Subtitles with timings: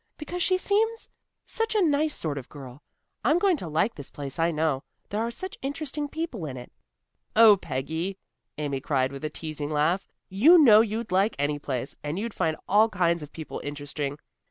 [0.17, 1.07] "Because she seems
[1.45, 2.81] such a nice sort of girl.
[3.23, 4.83] I'm going to like this place, I know.
[5.09, 6.71] There are such interesting people in it."
[7.35, 8.17] "Oh, Peggy,"
[8.57, 12.57] Amy cried with a teasing laugh, "you know you'd like any place, and you find
[12.67, 14.17] all kinds of people interesting."